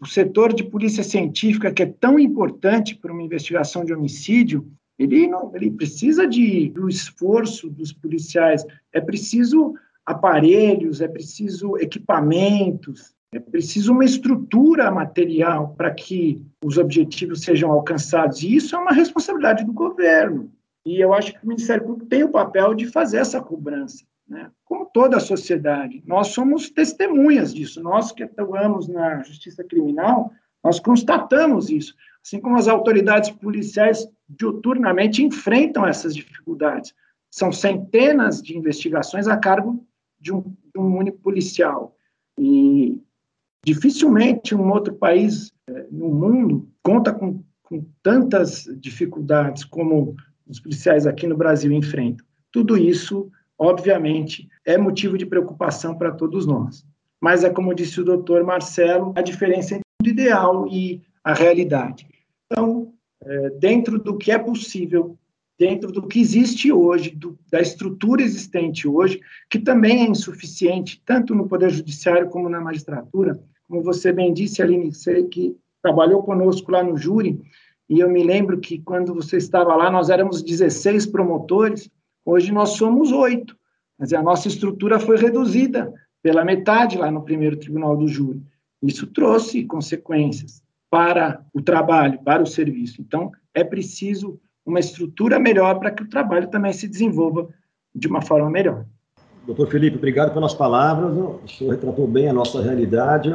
[0.00, 4.66] O setor de polícia científica, que é tão importante para uma investigação de homicídio,
[4.98, 9.74] ele, não, ele precisa de, do esforço dos policiais, é preciso
[10.04, 18.42] aparelhos, é preciso equipamentos, é preciso uma estrutura material para que os objetivos sejam alcançados.
[18.42, 20.50] E isso é uma responsabilidade do governo.
[20.84, 24.50] E eu acho que o Ministério Público tem o papel de fazer essa cobrança, né?
[24.64, 26.02] como toda a sociedade.
[26.06, 27.82] Nós somos testemunhas disso.
[27.82, 31.94] Nós que atuamos na justiça criminal, nós constatamos isso.
[32.24, 36.94] Assim como as autoridades policiais diuturnamente enfrentam essas dificuldades.
[37.30, 39.84] São centenas de investigações a cargo
[40.20, 41.96] de um, de um único policial.
[42.38, 43.00] E
[43.64, 51.06] dificilmente um outro país eh, no mundo conta com, com tantas dificuldades como os policiais
[51.06, 52.26] aqui no Brasil enfrentam.
[52.50, 56.84] Tudo isso, obviamente, é motivo de preocupação para todos nós.
[57.20, 62.06] Mas é como disse o doutor Marcelo, a diferença entre o ideal e a realidade.
[62.46, 62.92] Então,
[63.24, 65.16] é, dentro do que é possível,
[65.58, 71.34] dentro do que existe hoje, do, da estrutura existente hoje, que também é insuficiente, tanto
[71.34, 76.70] no Poder Judiciário como na magistratura, como você bem disse, Aline, você que trabalhou conosco
[76.70, 77.40] lá no júri,
[77.88, 81.90] e eu me lembro que quando você estava lá, nós éramos 16 promotores,
[82.24, 83.56] hoje nós somos oito.
[83.98, 85.92] Mas a nossa estrutura foi reduzida
[86.22, 88.42] pela metade lá no primeiro tribunal do júri.
[88.82, 93.00] Isso trouxe consequências para o trabalho, para o serviço.
[93.00, 97.48] Então, é preciso uma estrutura melhor para que o trabalho também se desenvolva
[97.94, 98.86] de uma forma melhor.
[99.46, 101.16] Doutor Felipe, obrigado pelas palavras.
[101.16, 103.32] O senhor retratou bem a nossa realidade.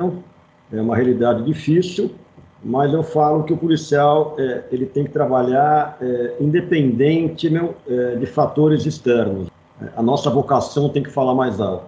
[0.71, 2.15] É uma realidade difícil,
[2.63, 8.15] mas eu falo que o policial é, ele tem que trabalhar é, independente meu, é,
[8.15, 9.47] de fatores externos.
[9.95, 11.85] A nossa vocação tem que falar mais alto.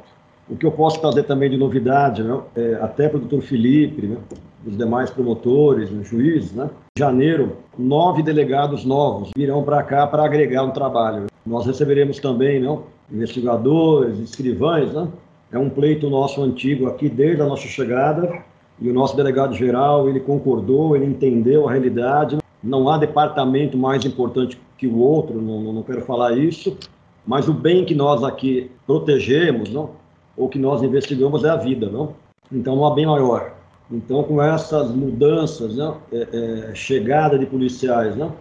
[0.49, 4.05] O que eu posso trazer também de novidade, meu, é, até para o doutor Felipe,
[4.05, 4.19] meu,
[4.65, 6.69] os demais promotores, os juízes, né?
[6.97, 11.27] Em janeiro, nove delegados novos virão para cá para agregar um trabalho.
[11.45, 15.07] Nós receberemos também, não, investigadores, escrivães, né?
[15.51, 18.43] É um pleito nosso antigo aqui desde a nossa chegada
[18.81, 22.37] e o nosso delegado geral ele concordou, ele entendeu a realidade.
[22.63, 26.77] Não há departamento mais importante que o outro, não, não quero falar isso,
[27.25, 29.91] mas o bem que nós aqui protegemos, não,
[30.35, 32.13] ou que nós investigamos é a vida, não.
[32.51, 33.53] Então não há bem maior.
[33.91, 36.27] Então com essas mudanças, não, é,
[36.71, 38.33] é, chegada de policiais, não,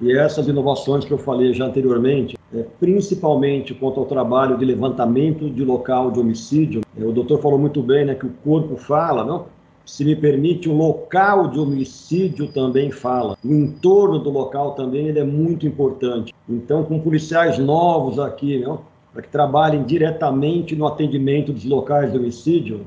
[0.00, 5.48] e essas inovações que eu falei já anteriormente, é, principalmente quanto ao trabalho de levantamento
[5.48, 9.24] de local de homicídio, é, o doutor falou muito bem, né, que o corpo fala,
[9.24, 9.46] não?
[9.84, 13.36] Se me permite, o local de homicídio também fala.
[13.44, 16.32] O entorno do local também ele é muito importante.
[16.48, 18.80] Então, com policiais novos aqui, não?
[19.12, 22.86] para que trabalhem diretamente no atendimento dos locais de homicídio,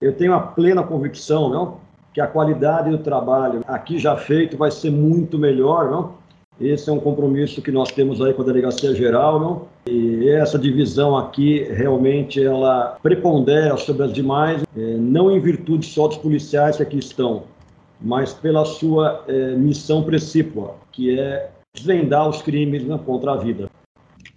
[0.00, 1.78] eu tenho a plena convicção não?
[2.12, 6.21] que a qualidade do trabalho aqui já feito vai ser muito melhor, não?
[6.62, 9.68] Esse é um compromisso que nós temos aí com a Delegacia Geral, não?
[9.84, 16.06] E essa divisão aqui realmente ela prepondera sobre as demais, é, não em virtude só
[16.06, 17.42] dos policiais que aqui estão,
[18.00, 23.68] mas pela sua é, missão precípua, que é desvendar os crimes né, contra a vida.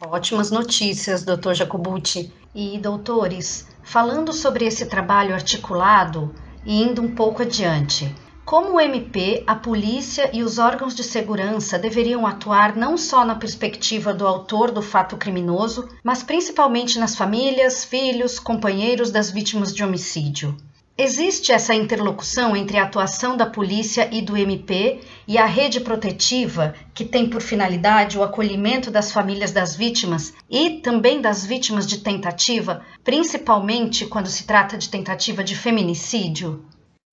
[0.02, 2.32] Ótimas notícias, doutor Jacobucci.
[2.56, 6.34] E, doutores, falando sobre esse trabalho articulado
[6.66, 8.14] e indo um pouco adiante,
[8.46, 13.34] como o MP, a polícia e os órgãos de segurança deveriam atuar não só na
[13.34, 19.84] perspectiva do autor do fato criminoso, mas principalmente nas famílias, filhos, companheiros das vítimas de
[19.84, 20.56] homicídio?
[20.96, 26.76] Existe essa interlocução entre a atuação da polícia e do MP e a rede protetiva,
[26.94, 31.98] que tem por finalidade o acolhimento das famílias das vítimas e também das vítimas de
[31.98, 36.64] tentativa, principalmente quando se trata de tentativa de feminicídio?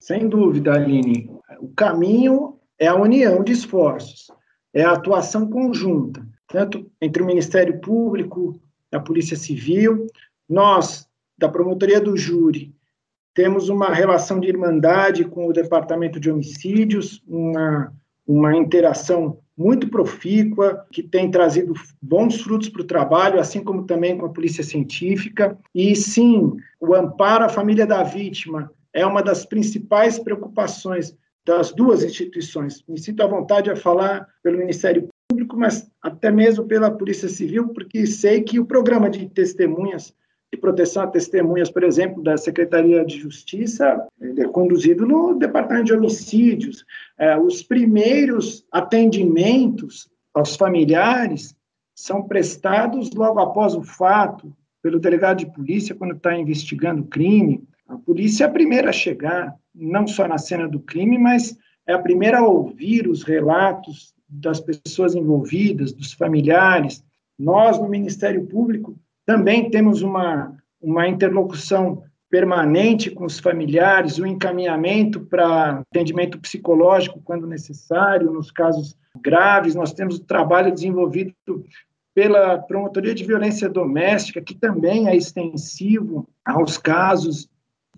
[0.03, 1.31] Sem dúvida, Aline.
[1.61, 4.33] O caminho é a união de esforços,
[4.75, 8.61] é a atuação conjunta, tanto entre o Ministério Público,
[8.91, 10.09] a Polícia Civil,
[10.49, 12.75] nós, da Promotoria do Júri,
[13.33, 17.93] temos uma relação de irmandade com o Departamento de Homicídios, uma,
[18.27, 24.19] uma interação muito profícua, que tem trazido bons frutos para o trabalho, assim como também
[24.19, 25.57] com a Polícia Científica.
[25.73, 32.05] E sim, o amparo à família da vítima é uma das principais preocupações das duas
[32.05, 32.85] instituições.
[32.89, 37.69] Me sinto à vontade a falar pelo Ministério Público, mas até mesmo pela Polícia Civil,
[37.69, 40.15] porque sei que o programa de testemunhas,
[40.53, 45.95] de proteção a testemunhas, por exemplo, da Secretaria de Justiça, é conduzido no Departamento de
[45.95, 46.85] Homicídios.
[47.19, 51.57] É, os primeiros atendimentos aos familiares
[51.95, 57.65] são prestados logo após o fato, pelo delegado de polícia, quando está investigando o crime.
[57.93, 61.55] A polícia é a primeira a chegar, não só na cena do crime, mas
[61.87, 67.05] é a primeira a ouvir os relatos das pessoas envolvidas, dos familiares.
[67.39, 75.21] Nós, no Ministério Público, também temos uma, uma interlocução permanente com os familiares, o encaminhamento
[75.21, 79.75] para atendimento psicológico quando necessário, nos casos graves.
[79.75, 81.35] Nós temos o trabalho desenvolvido
[82.15, 87.52] pela Promotoria de Violência Doméstica, que também é extensivo aos casos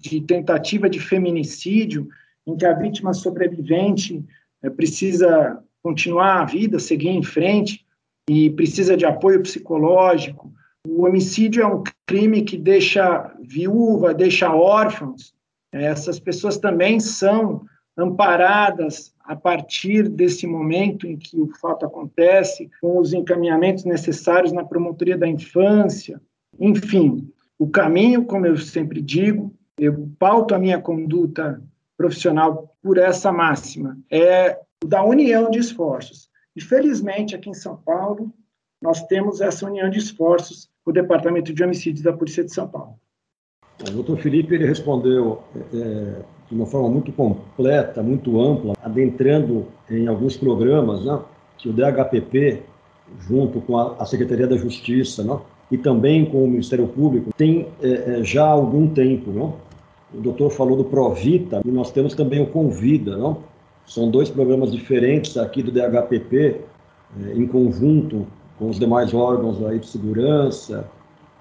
[0.04, 2.08] de tentativa de feminicídio,
[2.46, 4.22] em que a vítima sobrevivente
[4.62, 7.84] é, precisa continuar a vida, seguir em frente
[8.28, 10.52] e precisa de apoio psicológico.
[10.86, 15.34] O homicídio é um crime que deixa viúva, deixa órfãos.
[15.72, 17.64] Essas pessoas também são
[17.96, 24.64] amparadas a partir desse momento em que o fato acontece, com os encaminhamentos necessários na
[24.64, 26.20] promotoria da infância.
[26.60, 31.62] Enfim, o caminho, como eu sempre digo, eu pauto a minha conduta
[31.96, 36.28] profissional por essa máxima, é da união de esforços.
[36.54, 38.32] E, felizmente, aqui em São Paulo,
[38.80, 42.68] nós temos essa união de esforços com o Departamento de Homicídios da Polícia de São
[42.68, 42.94] Paulo.
[43.80, 50.06] O doutor Felipe ele respondeu é, de uma forma muito completa, muito ampla, adentrando em
[50.06, 51.20] alguns programas né,
[51.58, 52.62] que o DHPP,
[53.20, 58.20] junto com a, Secretaria da Justiça né, e também com o Ministério Público, tem é,
[58.20, 59.30] é já há algum tempo.
[59.30, 59.52] Né.
[60.16, 63.16] O doutor falou do Provita e nós temos também o Convida.
[63.16, 63.38] Não?
[63.87, 66.61] São dois programas diferentes aqui do DHPP,
[67.20, 68.27] é, em conjunto
[68.59, 70.88] com os demais órgãos aí de segurança,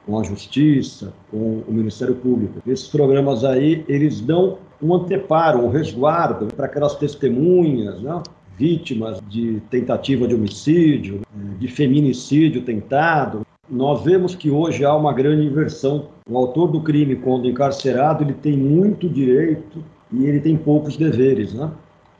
[0.05, 2.59] com a Justiça, com o Ministério Público.
[2.67, 8.21] Esses programas aí, eles dão um anteparo, um resguardo para aquelas testemunhas, né?
[8.57, 11.21] vítimas de tentativa de homicídio,
[11.57, 13.45] de feminicídio tentado.
[13.73, 16.05] Nós vemos que hoje há uma grande inversão.
[16.29, 21.55] O autor do crime, quando encarcerado, ele tem muito direito e ele tem poucos deveres,
[21.55, 21.71] né?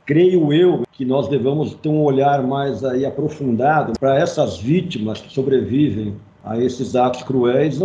[0.03, 5.31] Creio eu que nós devemos ter um olhar mais aí aprofundado para essas vítimas que
[5.31, 7.79] sobrevivem a esses atos cruéis,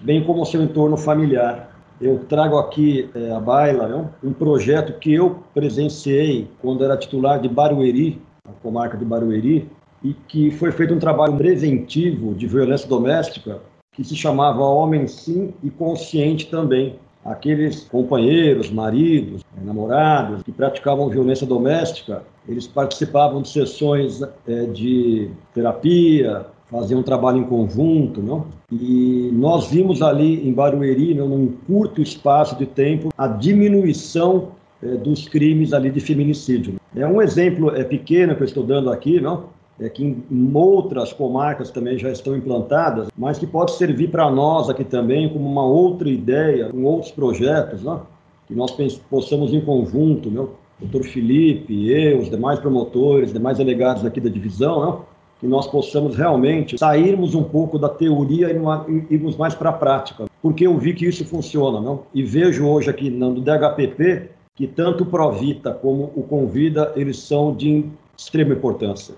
[0.00, 1.76] bem como o seu entorno familiar.
[2.00, 7.40] Eu trago aqui é, a baila né, um projeto que eu presenciei quando era titular
[7.40, 9.68] de Barueri, a comarca de Barueri,
[10.02, 13.60] e que foi feito um trabalho preventivo de violência doméstica
[13.92, 21.46] que se chamava Homem Sim e Consciente também aqueles companheiros, maridos, namorados que praticavam violência
[21.46, 28.46] doméstica, eles participavam de sessões é, de terapia, faziam um trabalho em conjunto, não?
[28.70, 34.50] E nós vimos ali em Barueri, não, num curto espaço de tempo, a diminuição
[34.82, 36.76] é, dos crimes ali de feminicídio.
[36.94, 39.57] É um exemplo é pequeno que eu estou dando aqui, não?
[39.80, 44.68] É, que em outras comarcas também já estão implantadas, mas que pode servir para nós
[44.68, 48.00] aqui também como uma outra ideia, com outros projetos, né?
[48.46, 48.72] que nós
[49.10, 54.84] possamos em conjunto, meu, doutor Felipe, eu, os demais promotores, demais delegados aqui da divisão,
[54.84, 54.98] né?
[55.40, 60.26] que nós possamos realmente sairmos um pouco da teoria e irmos mais para a prática,
[60.42, 62.02] porque eu vi que isso funciona, não?
[62.12, 67.54] e vejo hoje aqui no DHPP que tanto o Provita como o Convida, eles são
[67.54, 67.84] de
[68.16, 69.14] extrema importância.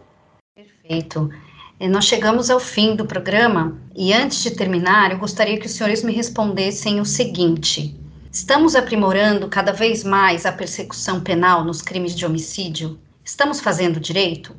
[0.91, 1.31] Perfeito.
[1.79, 5.73] É, nós chegamos ao fim do programa e antes de terminar, eu gostaria que os
[5.73, 7.97] senhores me respondessem o seguinte:
[8.33, 12.99] estamos aprimorando cada vez mais a persecução penal nos crimes de homicídio?
[13.25, 14.53] Estamos fazendo direito?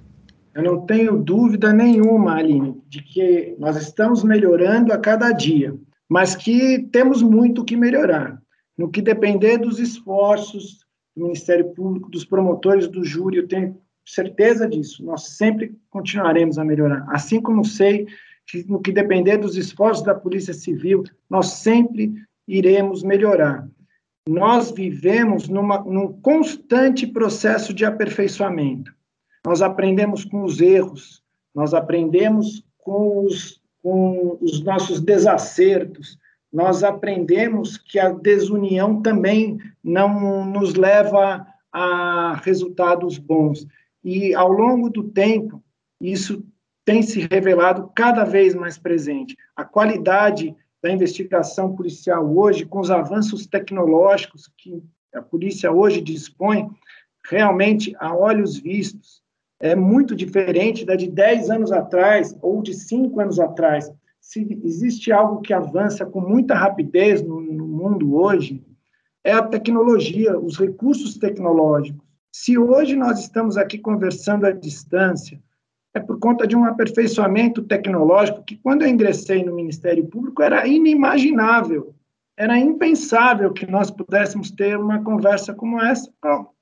[0.55, 5.75] Eu não tenho dúvida nenhuma, Aline, de que nós estamos melhorando a cada dia,
[6.07, 8.41] mas que temos muito que melhorar.
[8.77, 14.67] No que depender dos esforços do Ministério Público, dos promotores do júri, eu tenho certeza
[14.67, 15.03] disso.
[15.05, 17.05] Nós sempre continuaremos a melhorar.
[17.09, 18.07] Assim como sei
[18.47, 22.13] que no que depender dos esforços da Polícia Civil, nós sempre
[22.47, 23.67] iremos melhorar.
[24.27, 28.93] Nós vivemos numa, num constante processo de aperfeiçoamento.
[29.45, 31.23] Nós aprendemos com os erros,
[31.55, 36.19] nós aprendemos com os, com os nossos desacertos,
[36.51, 43.65] nós aprendemos que a desunião também não nos leva a resultados bons.
[44.03, 45.63] E ao longo do tempo,
[45.99, 46.43] isso
[46.83, 49.37] tem se revelado cada vez mais presente.
[49.55, 54.83] A qualidade da investigação policial hoje, com os avanços tecnológicos que
[55.13, 56.67] a polícia hoje dispõe,
[57.29, 59.21] realmente, a olhos vistos,
[59.59, 63.91] é muito diferente da de 10 anos atrás ou de 5 anos atrás.
[64.19, 68.63] Se existe algo que avança com muita rapidez no, no mundo hoje,
[69.23, 72.00] é a tecnologia, os recursos tecnológicos.
[72.31, 75.41] Se hoje nós estamos aqui conversando à distância,
[75.93, 80.65] é por conta de um aperfeiçoamento tecnológico que, quando eu ingressei no Ministério Público, era
[80.65, 81.93] inimaginável,
[82.37, 86.09] era impensável que nós pudéssemos ter uma conversa como essa,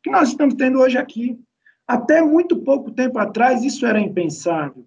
[0.02, 1.40] que nós estamos tendo hoje aqui.
[1.88, 4.86] Até muito pouco tempo atrás, isso era impensável.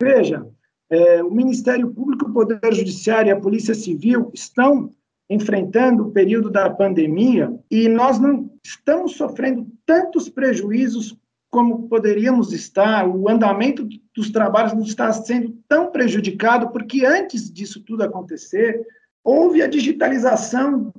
[0.00, 0.46] Veja,
[0.90, 4.90] é, o Ministério Público, o Poder Judiciário e a Polícia Civil estão
[5.32, 11.16] enfrentando o período da pandemia e nós não estamos sofrendo tantos prejuízos
[11.50, 17.82] como poderíamos estar, o andamento dos trabalhos não está sendo tão prejudicado, porque antes disso
[17.84, 18.86] tudo acontecer,
[19.22, 20.92] houve a digitalização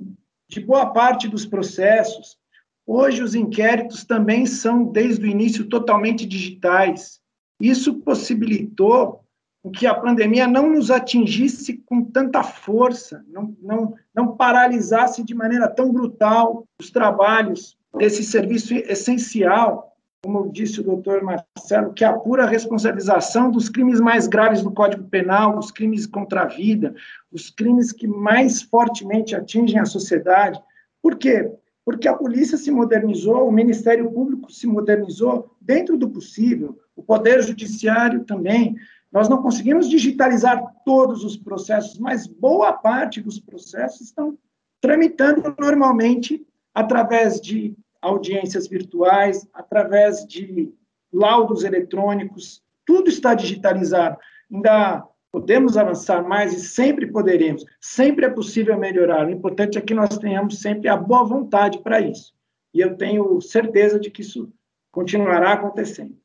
[0.48, 2.38] de boa parte dos processos,
[2.86, 7.18] Hoje, os inquéritos também são, desde o início, totalmente digitais.
[7.58, 9.23] Isso possibilitou
[9.70, 15.68] que a pandemia não nos atingisse com tanta força, não, não, não paralisasse de maneira
[15.68, 22.48] tão brutal os trabalhos desse serviço essencial, como disse o doutor Marcelo, que apura a
[22.48, 26.94] responsabilização dos crimes mais graves do Código Penal, os crimes contra a vida,
[27.32, 30.60] os crimes que mais fortemente atingem a sociedade.
[31.02, 31.50] Por quê?
[31.84, 37.42] porque a polícia se modernizou, o Ministério Público se modernizou dentro do possível, o Poder
[37.42, 38.74] Judiciário também.
[39.14, 44.36] Nós não conseguimos digitalizar todos os processos, mas boa parte dos processos estão
[44.80, 46.44] tramitando normalmente
[46.74, 50.70] através de audiências virtuais, através de
[51.12, 54.18] laudos eletrônicos, tudo está digitalizado.
[54.52, 59.26] Ainda Podemos avançar mais e sempre poderemos, sempre é possível melhorar.
[59.26, 62.32] O importante é que nós tenhamos sempre a boa vontade para isso.
[62.72, 64.48] E eu tenho certeza de que isso
[64.92, 66.16] continuará acontecendo.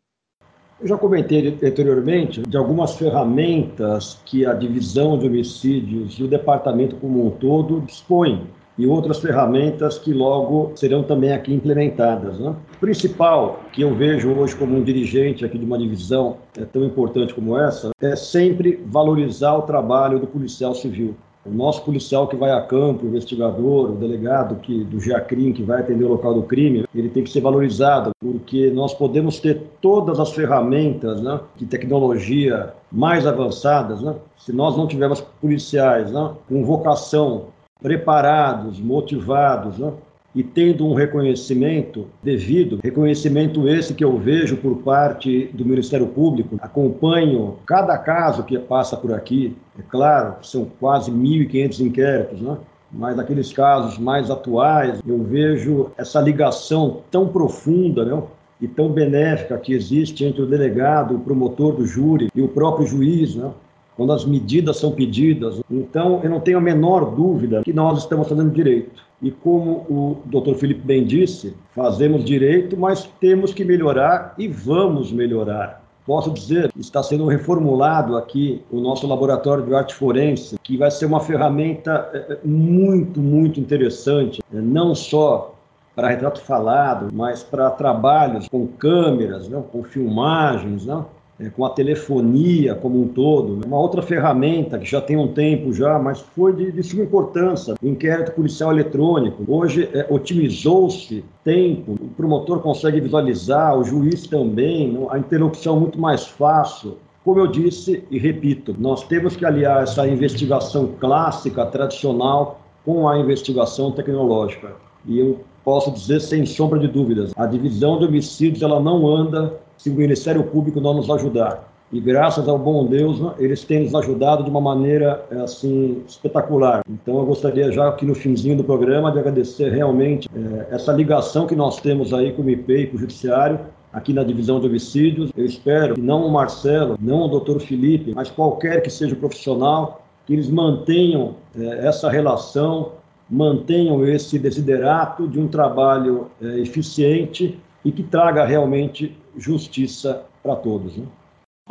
[0.82, 6.96] Eu já comentei anteriormente de algumas ferramentas que a divisão de homicídios e o departamento
[6.96, 12.40] como um todo dispõem e outras ferramentas que logo serão também aqui implementadas.
[12.40, 12.56] Né?
[12.78, 16.86] O principal que eu vejo hoje como um dirigente aqui de uma divisão é tão
[16.86, 21.14] importante como essa é sempre valorizar o trabalho do policial civil.
[21.50, 25.64] O nosso policial que vai a campo, o investigador, o delegado que, do GEACRIM que
[25.64, 29.64] vai atender o local do crime, ele tem que ser valorizado, porque nós podemos ter
[29.82, 36.32] todas as ferramentas né, de tecnologia mais avançadas, né, se nós não tivermos policiais né,
[36.48, 37.48] com vocação
[37.82, 39.92] preparados, motivados, né?
[40.34, 46.58] E tendo um reconhecimento devido, reconhecimento esse que eu vejo por parte do Ministério Público,
[46.62, 52.58] acompanho cada caso que passa por aqui, é claro, são quase 1.500 inquéritos, né?
[52.92, 58.22] mas naqueles casos mais atuais, eu vejo essa ligação tão profunda, né?
[58.62, 62.86] e tão benéfica que existe entre o delegado, o promotor do júri e o próprio
[62.86, 63.52] juiz, né?
[63.96, 65.62] quando as medidas são pedidas.
[65.70, 69.09] Então, eu não tenho a menor dúvida que nós estamos fazendo direito.
[69.22, 70.56] E como o Dr.
[70.56, 75.84] Felipe bem disse, fazemos direito, mas temos que melhorar e vamos melhorar.
[76.06, 81.06] Posso dizer, está sendo reformulado aqui o nosso laboratório de arte forense, que vai ser
[81.06, 85.54] uma ferramenta é, é, muito, muito interessante, é, não só
[85.96, 91.06] para retrato falado, mas para trabalhos com câmeras, não, com filmagens, não,
[91.40, 93.56] é, com a telefonia como um todo.
[93.56, 93.62] Né?
[93.66, 97.76] Uma outra ferramenta que já tem um tempo já, mas foi de, de suma importância,
[97.82, 99.44] inquérito policial eletrônico.
[99.48, 106.28] Hoje é, otimizou-se tempo, o promotor consegue visualizar, o juiz também, a interlocução muito mais
[106.28, 106.98] fácil.
[107.24, 113.20] Como eu disse e repito, nós temos que aliar essa investigação clássica, tradicional, com a
[113.20, 114.74] investigação tecnológica.
[115.06, 119.54] E eu posso dizer sem sombra de dúvidas, a divisão de homicídios ela não anda
[119.80, 121.68] se o Ministério Público não nos ajudar.
[121.92, 126.84] E graças ao bom Deus, né, eles têm nos ajudado de uma maneira assim espetacular.
[126.88, 131.48] Então eu gostaria já aqui no finzinho do programa de agradecer realmente é, essa ligação
[131.48, 133.60] que nós temos aí com o IP e com o Judiciário,
[133.92, 135.32] aqui na divisão de homicídios.
[135.36, 139.18] Eu espero que não o Marcelo, não o doutor Felipe, mas qualquer que seja o
[139.18, 142.92] profissional, que eles mantenham é, essa relação,
[143.28, 150.98] mantenham esse desiderato de um trabalho é, eficiente e que traga realmente justiça para todos.
[150.98, 151.06] Né?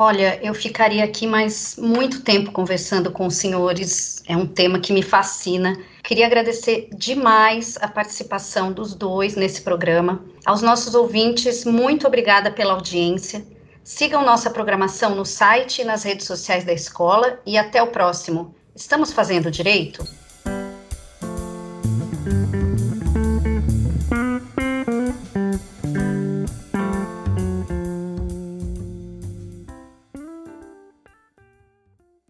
[0.01, 4.93] Olha, eu ficaria aqui mais muito tempo conversando com os senhores, é um tema que
[4.93, 5.77] me fascina.
[6.05, 10.25] Queria agradecer demais a participação dos dois nesse programa.
[10.47, 13.45] Aos nossos ouvintes, muito obrigada pela audiência.
[13.83, 18.55] Sigam nossa programação no site e nas redes sociais da escola e até o próximo.
[18.77, 20.05] Estamos fazendo direito?